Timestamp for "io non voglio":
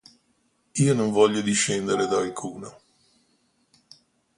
0.77-1.41